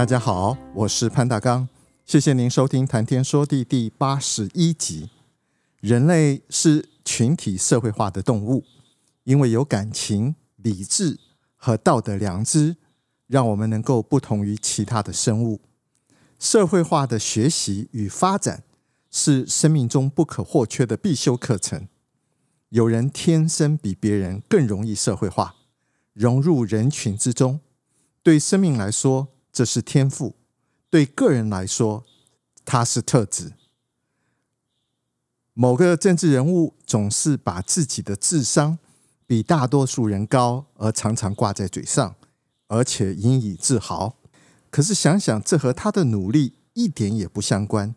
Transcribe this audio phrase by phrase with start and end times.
[0.00, 1.68] 大家好，我是潘大刚，
[2.06, 5.10] 谢谢您收听《谈天说地》第八十一集。
[5.80, 8.64] 人类是群体社会化的动物，
[9.24, 11.20] 因为有感情、理智
[11.54, 12.76] 和道德良知，
[13.26, 15.60] 让我们能够不同于其他的生物。
[16.38, 18.62] 社会化的学习与发展
[19.10, 21.86] 是生命中不可或缺的必修课程。
[22.70, 25.56] 有人天生比别人更容易社会化，
[26.14, 27.60] 融入人群之中，
[28.22, 30.36] 对生命来说，这是天赋，
[30.88, 32.04] 对个人来说，
[32.64, 33.52] 它是特质。
[35.52, 38.78] 某个政治人物总是把自己的智商
[39.26, 42.14] 比大多数人高，而常常挂在嘴上，
[42.68, 44.16] 而且引以自豪。
[44.70, 47.94] 可是想想，这和他的努力一点也不相关。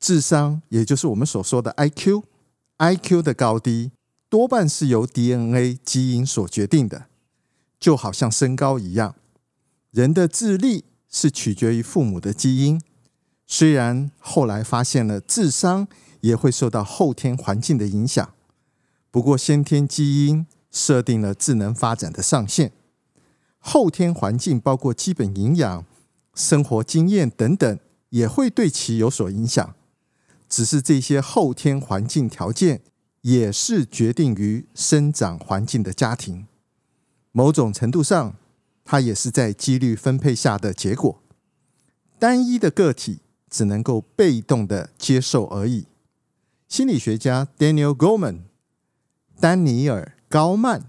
[0.00, 3.92] 智商，也就是我们所说的 IQ，IQ 的高低
[4.28, 7.06] 多半是由 DNA 基因所决定的，
[7.78, 9.14] 就好像身高一样。
[9.90, 12.80] 人的智力是取决于父母的基因，
[13.46, 15.88] 虽然后来发现了智商
[16.20, 18.34] 也会受到后天环境的影响，
[19.10, 22.72] 不过先天基因设定了智能发展的上限，
[23.58, 25.86] 后天环境包括基本营养、
[26.34, 27.78] 生活经验等等，
[28.10, 29.74] 也会对其有所影响。
[30.46, 32.82] 只是这些后天环境条件
[33.22, 36.46] 也是决定于生长环境的家庭，
[37.32, 38.36] 某种程度上。
[38.90, 41.22] 它也是在几率分配下的结果，
[42.18, 43.18] 单一的个体
[43.50, 45.84] 只能够被动的接受而已。
[46.66, 48.44] 心理学家 Daniel Goleman
[49.38, 50.86] 丹尼尔·高曼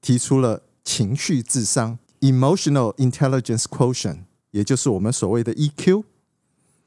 [0.00, 6.02] 提出了情绪智商 （Emotional Intelligence Quotient），也就是我们所谓的 EQ。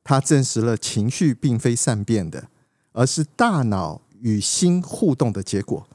[0.03, 2.49] 他证实了情绪并非善变的，
[2.91, 5.87] 而是大脑与心互动的结果，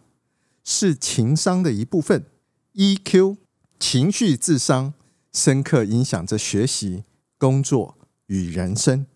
[0.64, 2.25] 是情商的一部分。
[2.72, 3.36] EQ。
[3.79, 4.95] 情绪智商
[5.33, 7.05] 深刻影响着学习、
[7.39, 9.07] 工作与人生。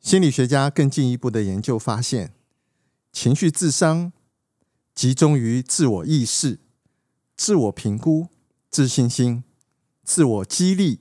[0.00, 2.34] 心理学家更进一步的研究发现，
[3.10, 4.12] 情绪智商
[4.94, 6.58] 集中于自我意识、
[7.36, 8.28] 自我评估、
[8.70, 9.42] 自信心、
[10.02, 11.00] 自我激励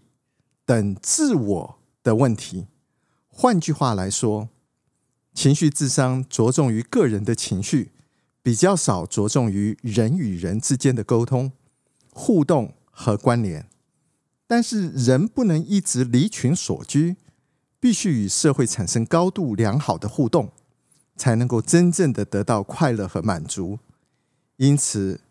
[0.66, 2.68] 等自我的问题。
[3.28, 4.50] 换句话来说，
[5.34, 7.92] 情绪智商着重于个人的情绪，
[8.42, 11.52] 比较少着重于人与人之间的沟通。
[12.14, 13.68] 互动和关联，
[14.46, 17.16] 但是人不能一直离群索居，
[17.80, 20.52] 必须与社会产生高度良好的互动，
[21.16, 23.80] 才能够真正的得到快乐和满足。
[24.58, 25.22] 因此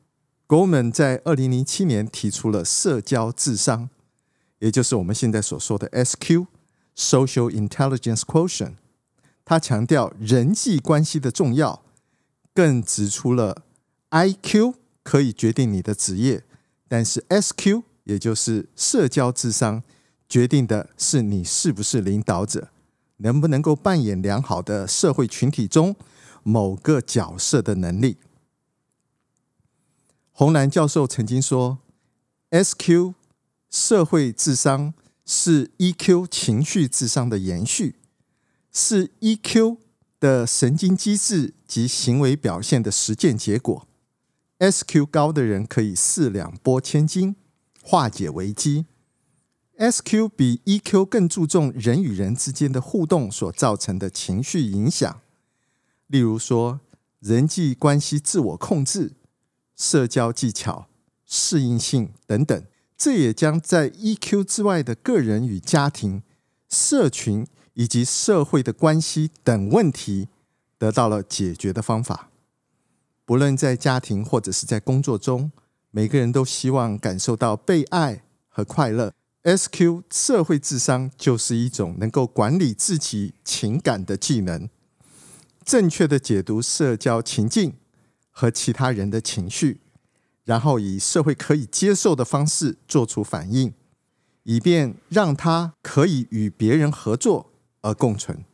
[0.48, 3.88] ，Goleman 在二零零七年提出了社交智商，
[4.58, 8.74] 也就是我们现在所说的 SQ（Social Intelligence Quotient）。
[9.44, 11.82] 他强调人际关系的重要，
[12.52, 13.62] 更指出了
[14.10, 16.44] IQ 可以决定你的职业。
[16.92, 19.82] 但是 SQ，也就是社交智商，
[20.28, 22.68] 决定的是你是不是领导者，
[23.16, 25.96] 能不能够扮演良好的社会群体中
[26.42, 28.18] 某个角色的能力。
[30.32, 31.78] 洪兰教授曾经说
[32.50, 33.14] ，SQ
[33.70, 34.92] 社会智商
[35.24, 37.96] 是 EQ 情绪智商的延续，
[38.70, 39.78] 是 EQ
[40.20, 43.88] 的神经机制及行为表现的实践结果。
[44.62, 47.34] SQ 高的人可以四两拨千斤，
[47.82, 48.86] 化解危机。
[49.76, 55.20] SQ 比 EQ 更注重人与人之间的互动所造成的情绪影响，
[56.06, 56.78] 例如说
[57.18, 59.14] 人际关系自我控制、
[59.74, 60.86] 社交技巧、
[61.26, 62.64] 适应性等等。
[62.96, 66.22] 这也将在 EQ 之外的个人与家庭、
[66.68, 67.44] 社群
[67.74, 70.28] 以及社会的关系等问题
[70.78, 72.28] 得到了解决的方法。
[73.24, 75.52] 不论在家庭或者是在工作中，
[75.90, 79.12] 每个人都希望感受到被爱和快乐。
[79.44, 84.68] SQ 社会智商就是一种能够管理自己情感的技能，
[85.64, 87.74] 正确的解读社交情境
[88.30, 89.80] 和其他人的情绪，
[90.44, 93.74] 然后以社会可以接受的方式做出反应，
[94.44, 98.44] 以便让他可以与别人合作而共存。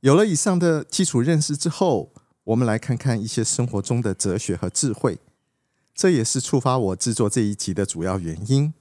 [0.00, 2.13] 有了以上的基础认识之后，
[2.44, 5.18] 我们来看看一些生活中的哲学和智慧。
[5.94, 8.74] 这也是触发我制作这一集的主要原因。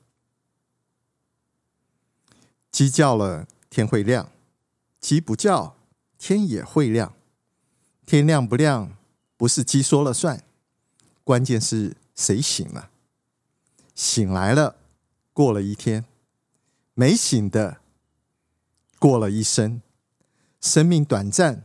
[2.72, 4.32] 鸡叫了，天会亮；
[5.00, 5.76] 鸡不叫，
[6.18, 7.14] 天也会亮。
[8.06, 8.98] 天亮不亮，
[9.38, 10.44] 不是鸡说了算，
[11.24, 12.90] 关键是谁醒了。
[13.94, 14.76] 醒来了，
[15.32, 16.02] 过了一天；
[16.96, 17.78] 没醒的，
[18.98, 19.82] 过了一生。
[20.60, 21.64] 生命短暂，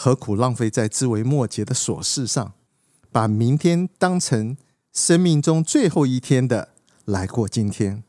[0.00, 2.52] 何苦浪费在枝微末节的琐事上？
[3.10, 4.56] 把明天当成
[4.92, 6.68] 生命中最后一天的
[7.04, 8.04] 来过今天。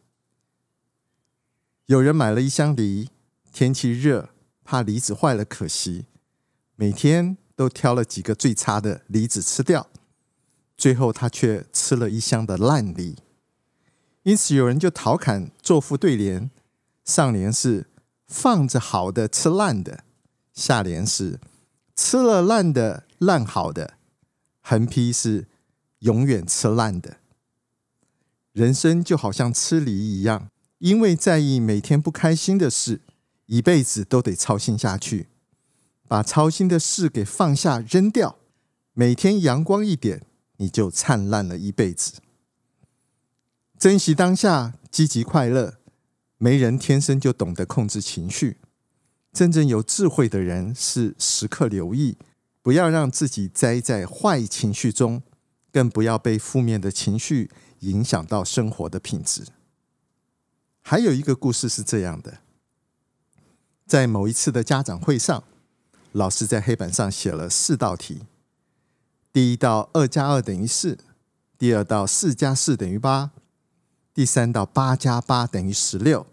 [1.87, 3.09] 有人买了一箱梨，
[3.51, 4.29] 天气热，
[4.63, 6.05] 怕梨子坏了可惜，
[6.75, 9.89] 每天都挑了几个最差的梨子吃掉，
[10.77, 13.15] 最后他却吃了一箱的烂梨。
[14.21, 16.51] 因此有人就调侃做副对联，
[17.03, 17.87] 上联是。
[18.27, 20.03] 放着好的吃烂的，
[20.53, 21.39] 下联是
[22.01, 23.95] 吃了烂的烂好的，
[24.61, 25.49] 横批是
[25.99, 27.17] 永远吃烂的。
[28.53, 33.01] 人生就好像吃梨一样，因为在意每天不开心的事，
[33.47, 35.27] 一辈子都得操心下去。
[36.07, 38.37] 把操心的事给放下扔掉，
[38.93, 40.23] 每天阳光一点，
[40.55, 42.13] 你就灿烂了一辈子。
[43.77, 45.75] 珍惜当下，积极快乐。
[46.37, 48.57] 没人天生就懂得控制情绪，
[49.39, 52.17] 真正有智慧的人是时刻留意，
[52.61, 55.23] 不要让自己栽在坏情绪中，
[55.71, 57.49] 更不要被负面的情绪
[57.79, 59.45] 影响到生活的品质。
[60.81, 62.39] 还有一个故事是这样的：
[63.87, 65.45] 在某一次的家长会上，
[66.11, 68.23] 老师在黑板上写了四道题，
[69.31, 70.97] 第一道二加二等于四，
[71.57, 73.31] 第二道四加四等于八。
[74.13, 76.27] 第三道八加八等于十六，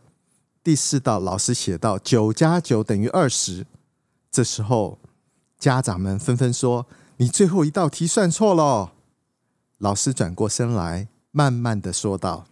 [0.66, 3.64] 第四道老师写到九加九等于二十。
[4.32, 4.98] 这时候，
[5.60, 8.94] 家长们纷纷说：“你最后一道题算错了。”
[9.78, 12.48] 老师转过身来，慢慢的说道：“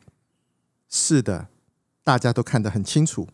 [0.89, 1.49] 是的，
[2.05, 3.27] 大家都看得很清楚，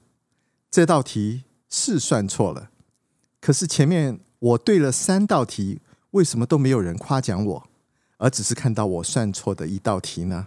[0.71, 2.71] 这道题是算错了。
[3.39, 5.83] 可是前面我对了三道题，
[6.13, 7.69] 为什么都没有人夸奖我，
[8.17, 10.47] 而只是看到我算错的一道题呢？”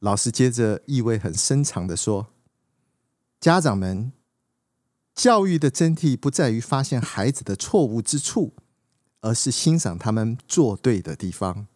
[0.00, 2.26] 老师接着意味很深长的说
[3.46, 4.10] ：“家长们，
[5.14, 8.54] 教育的真谛不在于发现孩子的错误之处，
[9.20, 11.68] 而是欣赏他们做对的地方。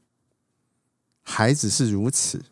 [1.22, 2.46] 孩子是如此，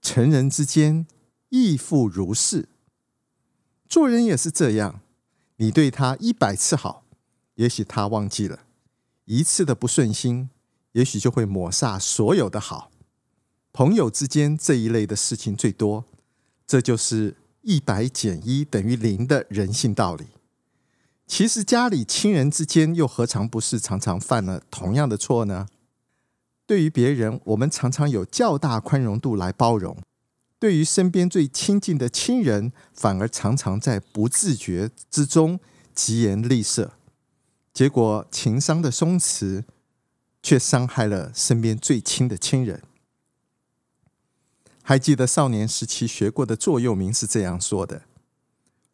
[0.00, 1.04] 成人之间
[1.48, 2.68] 亦复如是。
[3.88, 5.00] 做人也是这样，
[5.56, 7.02] 你对他一百次好，
[7.56, 8.60] 也许他忘记了；
[9.24, 10.48] 一次的不顺心，
[10.92, 12.92] 也许就会抹煞所有的好。”
[13.74, 16.04] 朋友之间这一类的事情最多，
[16.68, 17.34] 这就是
[17.68, 20.24] 一百减一等于零的人性道理。
[21.26, 25.68] 其实家里亲人之间又何尝不是常常犯了同样的错呢？
[26.66, 29.94] 对于别人，我们常常有较大宽容度来包容；
[30.58, 35.60] 对于身边最亲近的亲人，反而常常在不自觉之中
[35.94, 36.92] 疾言厉色，
[37.74, 39.64] 结果情商的松弛，
[40.42, 42.82] 却伤害了身边最亲的亲人。
[44.88, 48.04] 还记得少年时期学过的座右铭是这样说的：“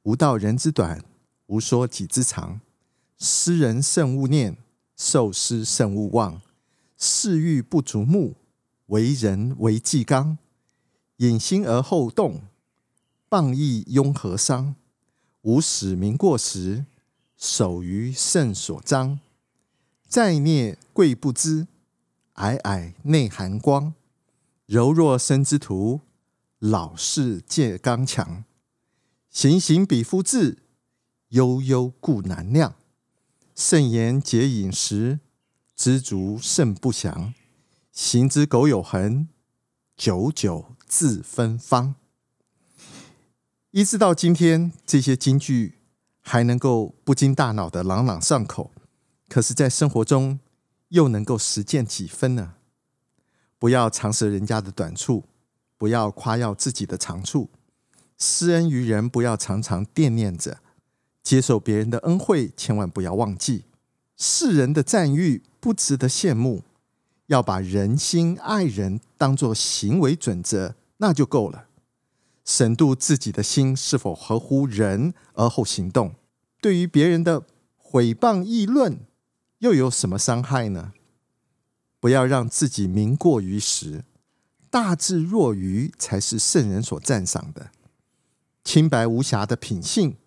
[0.03, 1.05] 无道人之短，
[1.47, 2.61] 无说己之长。
[3.17, 4.57] 失人慎勿念，
[4.97, 6.43] 受施慎勿忘。
[6.97, 8.35] 事欲不足目，
[8.87, 10.37] 为人为纪纲。
[11.19, 12.41] 隐心而后动，
[13.31, 14.75] 谤议庸何伤？
[15.43, 16.87] 吾使民过时，
[17.37, 19.21] 守于圣所章。
[20.09, 21.69] 在涅贵不知，
[22.35, 23.95] 霭霭内含光。”
[24.67, 26.01] 柔弱生之徒，
[26.59, 28.45] 老氏戒刚强。
[29.29, 30.63] 行行比夫志，
[31.29, 32.75] 悠悠故难量。
[33.55, 35.21] 慎言节饮食，
[35.77, 37.35] 知足胜不祥。
[37.93, 39.29] 行之苟有恒，
[39.97, 41.97] 久久自芬芳。
[43.71, 45.81] 一直到今天，这些金句
[46.23, 48.71] 还能够不经大脑的朗朗上口，
[49.29, 50.41] 可是，在生活中
[50.89, 52.55] 又能够实践几分呢？
[53.65, 55.25] 不要常识人家的短处，
[55.79, 57.49] 不要夸耀自己的长处。
[58.19, 60.59] 施恩于人，不要常常惦念着；
[61.23, 63.65] 接受别人的恩惠，千万不要忘记。
[64.19, 66.63] 世人的赞誉不值得羡慕，
[67.29, 71.69] 要把人心爱人当作行为准则，那就够了。
[72.45, 76.15] 审度自己的心是否合乎人，而后行动。
[76.61, 77.41] 对于别人的
[77.83, 78.99] 诽谤议论，
[79.61, 80.93] 又有什么伤害呢？
[82.05, 84.05] 不要让自己名过于实，
[84.69, 87.71] 大智若愚才是圣人所赞赏的。
[88.63, 90.19] 清白无瑕的品性，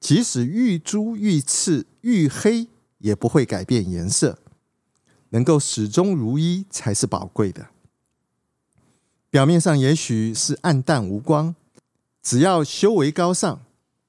[0.00, 4.38] 即使愈朱愈赤愈黑，也不会改变颜色。
[5.28, 7.68] 能够始终如一才是宝贵的。
[9.28, 11.54] 表面上也许是暗淡无光，
[12.22, 13.60] 只要修为高尚，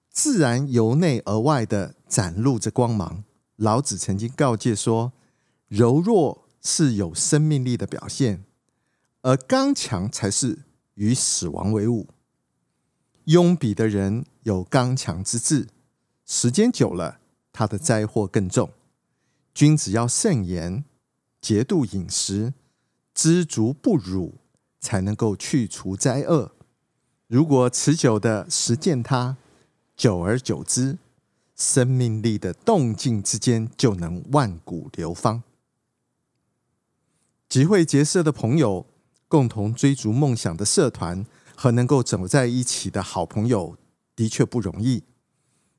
[0.10, 3.26] 自然由内而外的展露着光芒。
[3.58, 5.12] 老子曾经告诫说
[5.68, 8.44] ：“柔弱是有生命力的表现，
[9.22, 10.60] 而刚强才是
[10.96, 12.08] 与死亡为伍。”
[13.26, 15.68] 庸鄙的人有刚强之志，
[16.26, 17.20] 时间久了，
[17.52, 18.72] 他的灾祸更重。
[19.54, 20.84] 君子要慎言，
[21.42, 22.54] 节度饮食，
[23.14, 24.36] 知足不辱。
[24.82, 26.54] 才能够去除灾厄。
[27.28, 29.36] 如果持久的实践它，
[29.98, 30.98] 久而久之，
[31.54, 35.44] 生命力的动静之间就能万古流芳。
[37.50, 38.86] 集会结社的朋友，
[39.28, 41.26] 共同追逐梦想的社团
[41.56, 43.76] 和能够走在一起的好朋友，
[44.16, 45.06] 的确不容易。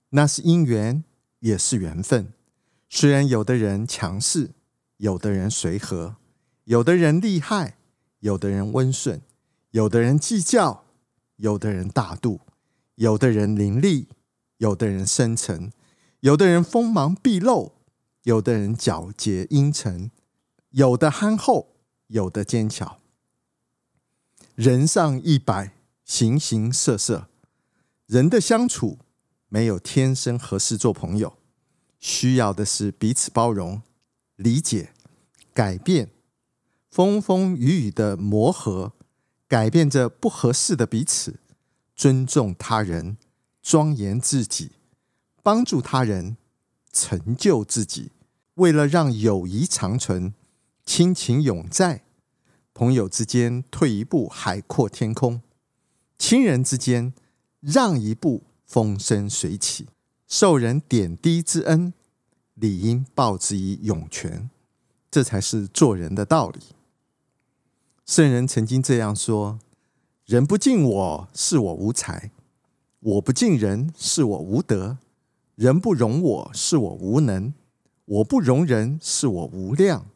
[0.08, 1.04] 那是因缘，
[1.38, 2.32] 也是缘分。
[2.88, 4.50] 虽然有的人强势，
[4.96, 6.16] 有的人随和，
[6.64, 7.76] 有的人厉害。
[8.18, 9.22] 有的人温顺，
[9.70, 10.84] 有的人计较，
[11.36, 12.40] 有的人大度，
[12.96, 14.08] 有的人伶俐，
[14.58, 15.72] 有的人深沉，
[16.18, 17.72] 有的人锋芒毕露，
[18.24, 20.10] 有的人皎洁阴沉，
[20.70, 21.74] 有的憨厚，
[22.06, 22.98] 有的坚强。
[24.54, 25.74] 人上一百，
[26.04, 27.28] 形形色色。
[28.06, 28.98] 人的相处
[29.48, 31.36] 没有天生合适做朋友，
[31.98, 33.82] 需要的是彼此包容、
[34.36, 34.92] 理解、
[35.52, 36.10] 改变。
[36.88, 38.92] 风风雨雨的磨合，
[39.48, 41.40] 改变着不合适的彼此，
[41.94, 43.16] 尊重他人，
[43.62, 44.70] 庄严自己，
[45.42, 46.36] 帮助他人，
[46.92, 48.10] 成就自己。
[48.54, 50.34] 为了让友谊长存，
[50.92, 52.02] 亲情永在，
[52.74, 55.40] 朋友之间退一步海阔天空，
[56.18, 57.14] 亲人之间
[57.60, 59.86] 让一步风生水起，
[60.26, 61.94] 受人点滴之恩，
[62.54, 64.50] 理应报之以涌泉，
[65.12, 66.58] 这才是做人的道理。
[68.04, 69.60] 圣人曾经这样说
[70.26, 72.32] ：“人不敬我，是我无才；
[72.98, 74.96] 我不敬人，是我无德；
[75.54, 77.52] 人不容我，是我无能；
[78.06, 80.06] 我不容人，是我无量；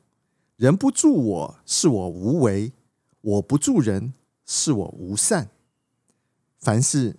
[0.65, 2.73] 人不助我，是我无为；
[3.21, 4.15] 我不助人，
[4.47, 5.51] 是我无善。
[6.59, 7.19] 凡事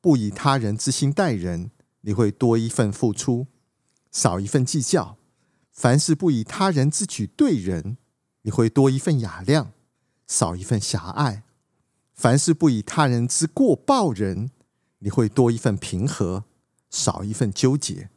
[0.00, 3.48] 不以他人之心待人，你会多一份付出，
[4.12, 5.16] 少一份计较；
[5.72, 7.96] 凡事不以他人之举对人，
[8.42, 9.72] 你会多一份雅量。”
[10.28, 11.42] 少一份狭隘，
[12.14, 14.52] 凡事不以他人之过报人，
[15.00, 16.44] 你会多一份平和，
[16.88, 18.10] 少一份纠结。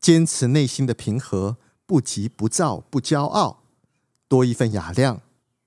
[0.00, 3.59] 坚持内心的平和，不急不躁不骄傲，
[4.30, 5.22] 多一份雅量，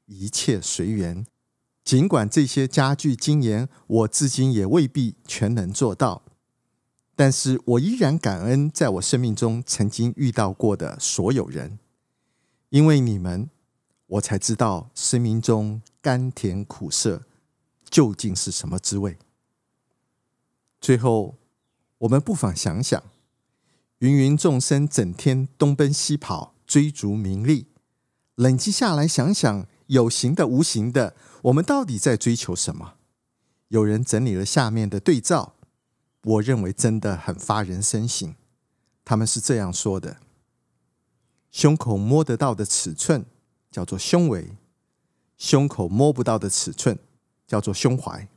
[0.05, 1.27] 一切随缘。
[1.83, 6.23] 尽管这些佳句金言，我至今也未必全能做到，
[7.13, 11.77] 但是我依然感恩在我生命中曾经遇到过的所有人，
[12.69, 13.49] 因为你们。
[14.07, 17.23] 我才知道生命中甘甜苦涩
[17.89, 19.17] 究竟是什么滋味。
[20.79, 21.35] 最后，
[21.99, 23.01] 我们不妨想想，
[23.99, 27.65] 芸芸众生整天东奔西跑，追逐名利，
[28.35, 32.95] 冷静下来想想，有形的、无形的，我们到底在追求什么？
[33.67, 35.55] 有人整理了下面的对照，
[36.23, 38.33] 我认为真的很发人深省。
[39.05, 40.17] 他们是这样说的：
[41.51, 43.25] 胸口摸得到的尺寸。
[43.73, 44.55] 叫做胸围，
[45.35, 46.99] 胸口摸不到的尺寸
[47.47, 48.27] 叫做胸怀，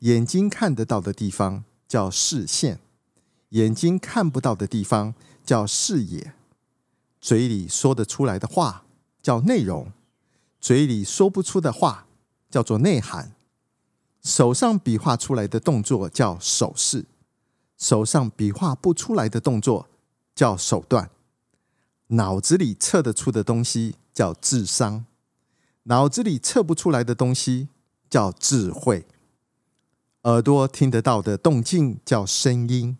[0.00, 2.78] 眼睛看得到的地方叫视线，
[3.48, 6.34] 眼睛看不到的地方叫视野，
[7.22, 8.84] 嘴里说得出来的话
[9.22, 9.92] 叫内容，
[10.60, 12.06] 嘴里说不出的话
[12.50, 13.32] 叫做内涵，
[14.22, 17.06] 手上比划出来的动作叫手势，
[17.76, 19.88] 手上比划不出来的动作
[20.34, 21.10] 叫手段，
[22.08, 23.96] 脑子里测得出的东西。
[24.12, 25.06] 叫智商，
[25.84, 27.68] 脑子里测不出来的东西
[28.10, 29.06] 叫智慧。
[30.24, 32.98] 耳朵听得到的动静叫声音，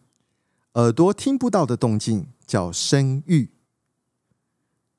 [0.74, 3.50] 耳朵听不到的动静叫声誉。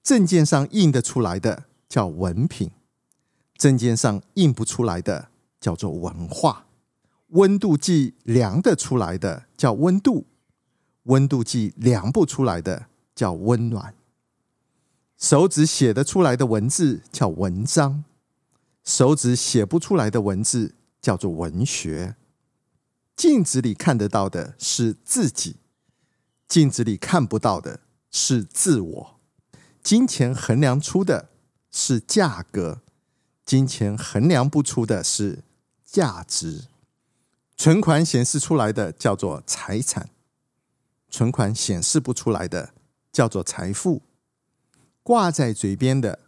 [0.03, 2.72] 证件上印得出来的叫文凭，
[3.55, 5.29] 证件上印不出来的
[5.60, 6.65] 叫做文化。
[7.27, 10.25] 温度计量得出来的叫温度，
[11.03, 13.96] 温度计量不出来的叫温暖。
[15.17, 18.03] 手指写得出来的文字叫文章，
[18.84, 22.15] 手指写不出来的文字叫做文学。
[23.15, 25.58] 镜子里看得到的是自己，
[26.48, 29.20] 镜子里看不到的是自我。
[29.83, 31.29] 金钱衡量出的
[31.71, 32.81] 是价格，
[33.45, 35.43] 金钱衡量不出的是
[35.83, 36.65] 价值。
[37.57, 40.09] 存款显示出来的叫做财产，
[41.09, 42.73] 存款显示不出来的
[43.11, 44.01] 叫做财富。
[45.03, 46.19] 挂在嘴边的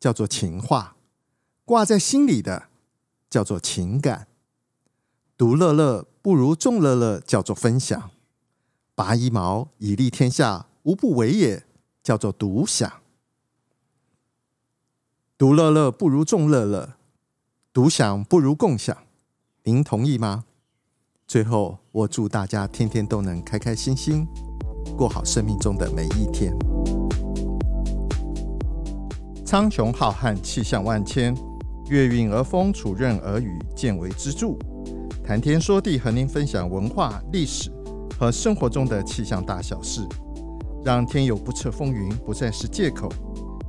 [0.00, 0.96] 叫做情话，
[1.64, 2.68] 挂在心里的
[3.28, 4.26] 叫做情感。
[5.36, 8.10] 独乐乐不如众乐乐，叫做分享；
[8.94, 11.64] 拔一毛以利天下，无不为也，
[12.02, 13.01] 叫做独享。
[15.42, 16.90] 独乐乐不如众乐乐，
[17.72, 18.96] 独享不如共享。
[19.64, 20.44] 您同意吗？
[21.26, 24.24] 最后，我祝大家天天都能开开心心，
[24.96, 26.56] 过好生命中的每一天。
[29.44, 31.36] 苍穹浩瀚，气象万千，
[31.88, 34.56] 月晕而风，础润而雨，见微知著。
[35.24, 37.68] 谈天说地，和您分享文化、历史
[38.16, 40.06] 和生活中的气象大小事，
[40.84, 43.08] 让天有不测风云不再是借口。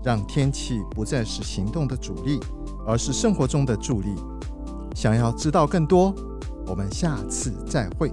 [0.04, 2.40] 让天气不再是行动的阻力，
[2.86, 4.16] 而是生活中的助力。
[4.94, 6.14] 想要知道更多，
[6.68, 8.12] 我们下次再会。